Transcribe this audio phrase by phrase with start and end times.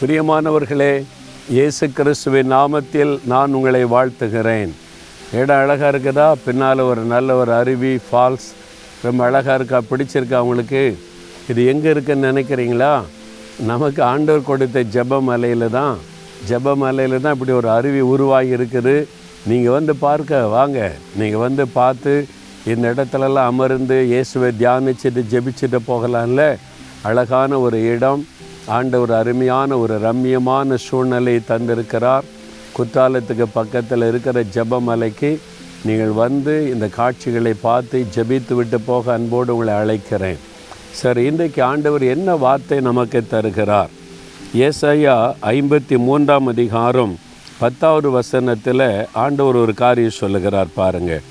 [0.00, 1.04] பிரியமானவர்களே
[1.56, 4.72] இயேசு கிறிஸ்துவின் நாமத்தில் நான் உங்களை வாழ்த்துகிறேன்.
[5.38, 6.26] இடம் அழகாக இருக்குதா?
[6.44, 8.48] பின்னால் ஒரு நல்ல ஒரு அருவி ஃபால்ஸ்
[9.04, 9.78] ரொம்ப அழகாக இருக்கா?
[9.90, 10.82] பிடிச்சிருக்கா உங்களுக்கு?
[11.50, 12.92] இது எங்கே இருக்குன்னு நினைக்கிறீங்களா?
[13.70, 15.96] நமக்கு ஆண்டவர் கொடுத்த ஜெபமலையில் தான்.
[16.50, 18.96] ஜெபமலையில் தான் இப்படி ஒரு அருவி உருவாகி இருக்குது.
[19.46, 20.92] நீங்கள் வந்து பார்க்க வாங்க.
[21.16, 22.14] நீங்கள் வந்து பார்த்து
[22.74, 26.56] இந்த இடத்துலலாம் அமர்ந்து இயேசுவை தியானிச்சுட்டு ஜெபிச்சுட்டு போகலாம்ல?
[27.02, 28.22] அழகான ஒரு இடம்.
[28.66, 32.26] ஆண்டவர் அருமையான ஒரு ரம்மியமான சூழ்நிலை தந்திருக்கிறார்.
[32.76, 35.30] குற்றாலத்துக்கு பக்கத்தில் இருக்கிற ஜெபமலைக்கு
[35.84, 40.40] நீங்கள் வந்து இந்த காட்சிகளை பார்த்து ஜபித்து விட்டு போக அன்போடு உங்களை அழைக்கிறேன்.
[41.00, 43.92] சரி இன்றைக்கு ஆண்டவர் என்ன வார்த்தை நமக்கு தருகிறார்?
[44.66, 45.16] ஏசையா
[45.52, 47.14] ஐம்பத்தி மூன்றாம் அதிகாரம்
[47.58, 51.24] பத்தாவது வசனத்தில் ஆண்டவர் ஒரு காரியம் சொல்லுகிறார் பாருங்கள்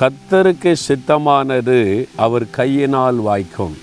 [0.00, 1.78] கத்தருக்கு சித்தமானது
[2.16, 3.76] அவர் கையினால் வாய்க்கும்.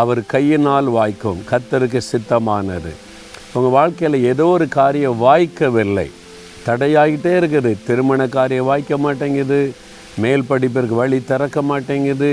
[0.00, 1.40] அவர் கையினால் வாய்க்கும்.
[1.50, 2.92] கத்தருக்கு சித்தமானது.
[3.54, 6.08] உங்கள் வாழ்க்கையில் ஏதோ ஒரு காரியம் வாய்க்கவில்லை.
[6.66, 7.72] தடையாகிட்டே இருக்குது.
[7.86, 9.60] திருமண காரியம் வாய்க்க மாட்டேங்குது.
[10.22, 12.30] மேல் படிப்பிற்கு வழி திறக்க மாட்டேங்குது.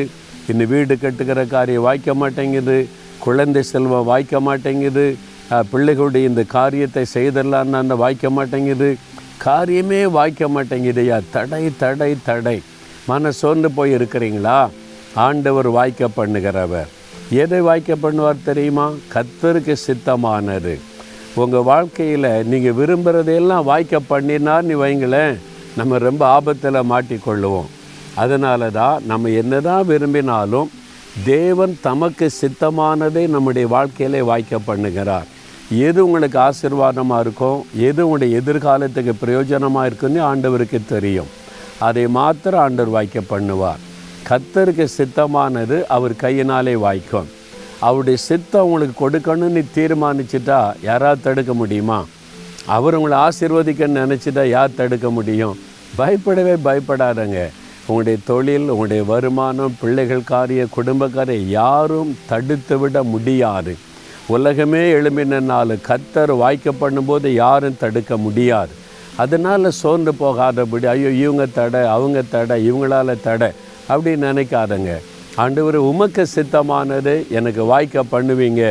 [0.51, 2.77] இன்னும் வீடு கட்டுக்கிற காரியம் வாய்க்க மாட்டேங்குது.
[3.25, 5.05] குழந்தை செல்வம் வாய்க்க மாட்டேங்குது.
[5.71, 8.89] பிள்ளைகளுடைய இந்த காரியத்தை செய்திடலான்னு அந்த வாய்க்க மாட்டேங்குது.
[9.45, 12.57] காரியமே வாய்க்க மாட்டேங்குதையா தடை தடை தடை.
[13.09, 14.57] மன சோர்ந்து போய் இருக்கிறீங்களா
[15.25, 16.89] ஆண்டவர் வாய்க்க பண்ணுகிறவர்.
[17.41, 18.85] எதை வாய்க்க பண்ணுவார் தெரியுமா?
[19.13, 20.73] கத்தருக்கு சித்தமானது.
[21.41, 25.35] உங்கள் வாழ்க்கையில் நீங்கள் விரும்புகிறதையெல்லாம் வாய்க்க பண்ணினார் நீ வைங்களேன்
[25.79, 27.69] நம்ம ரொம்ப ஆபத்தில் மாட்டிக்கொள்ளுவோம்.
[28.23, 30.71] அதனால தான் நம்ம என்னதான் விரும்பினாலும்
[31.25, 35.27] தேவன் தமக்கு சித்தமானதை நம்முடைய வாழ்க்கையிலே வாய்க்க பண்ணுகிறார்
[35.87, 41.29] எது உங்களுக்கு ஆசீர்வாதமாக இருக்கும் எது உங்களுடைய எதிர்காலத்துக்கு பிரயோஜனமாக இருக்குன்னு ஆண்டவருக்கு தெரியும்.
[41.89, 43.83] அதை மாத்திரம் ஆண்டவர் வாய்க்க பண்ணுவார்
[44.29, 47.29] கத்தருக்கு சித்தமானது அவர் கையினாலே வாய்க்கும்.
[47.79, 52.05] அவருடைய சித்தம் உங்களுக்கு கொடுக்கணும்னு தீர்மானிச்சிட்டா யாராவது தடுக்க முடியுமா?
[52.65, 55.59] அவர் உங்களை ஆசீர்வதிக்கன்னு நினச்சிட்டா யார் தடுக்க முடியும்?
[55.95, 57.37] பயப்படவே பயப்படாதங்க.
[57.87, 63.77] உங்களுடைய தொழில் உங்களுடைய வருமானம் பிள்ளைகள் காரிய குடும்பக்காரை யாரும் தடுத்து விட முடியாது.
[64.27, 68.69] உலகமே எழும்பின நாள் கத்தர் வாய்க்க பண்ணும்போது யாரும் தடுக்க முடியாது.
[69.15, 73.51] அதனால் சோர்ந்து போகாதபடி ஐயோ இவங்க தடை அவங்க தடை இவங்களால தடை.
[73.89, 74.93] அப்படின்னு நினைக்காதங்க.
[75.35, 78.63] ஆண்டவர் உமக்கு சித்தமானது எனக்கு வாய்க்க பண்ணுவீங்க.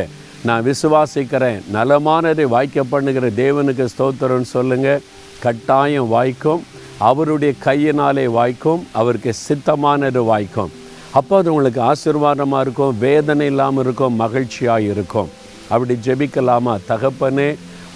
[0.47, 1.61] நான் விசுவாசிக்கிறேன்.
[1.73, 5.01] நலமானதை வாய்க்க பண்ணுகிற தேவனுக்கு ஸ்தோத்திரம்னு சொல்லுங்கள்
[5.45, 6.61] கட்டாயம் வாய்க்கும்.
[6.97, 8.87] அவருடைய கையினாலே வாய்க்கும்.
[8.91, 10.71] அவருக்கு சித்தமானது வாய்க்கும்.
[11.19, 12.97] அப்போ அது உங்களுக்கு ஆசீர்வாதமாக இருக்கும்.
[12.99, 14.15] வேதனை இல்லாமல் இருக்கும்.
[14.15, 15.29] மகிழ்ச்சியாக இருக்கும்.
[15.69, 16.73] அப்படி ஜெபிக்கலாமா?
[16.91, 17.49] தகப்பனே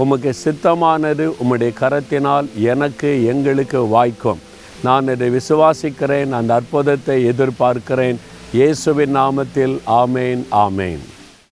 [0.04, 4.40] உமக்கு சித்தமானது உம்முடைய கரத்தினால் எனக்கு எங்களுக்கு வாய்க்கும்.
[4.84, 8.18] நான் இதை விசுவாசிக்கிறேன் அந்த அற்புதத்தை எதிர்பார்க்கிறேன்.
[8.60, 11.04] இயேசுவின் நாமத்தில் ஆமேன் ஆமேன்.